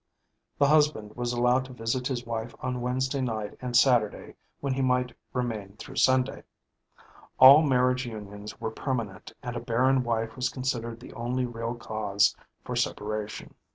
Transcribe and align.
The 0.57 0.65
[HW: 0.65 0.71
husband] 0.71 1.15
was 1.15 1.31
allowed 1.31 1.65
to 1.65 1.73
visit 1.73 2.07
his 2.07 2.25
wife 2.25 2.55
on 2.59 2.81
Wednesday 2.81 3.21
night 3.21 3.55
and 3.61 3.77
Saturday 3.77 4.33
when 4.59 4.73
he 4.73 4.81
might 4.81 5.15
remain 5.31 5.75
through 5.77 5.97
Sunday. 5.97 6.41
All 7.37 7.61
marriage 7.61 8.07
unions 8.07 8.59
were 8.59 8.71
permanent 8.71 9.31
and 9.43 9.55
a 9.55 9.59
barren 9.59 10.03
wife 10.03 10.35
was 10.35 10.49
considered 10.49 10.99
the 10.99 11.13
only 11.13 11.45
real 11.45 11.75
cause 11.75 12.35
for 12.63 12.75
separation. 12.75 13.53